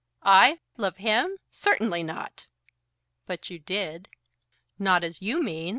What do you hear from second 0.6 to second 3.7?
love him! certainly not." "But you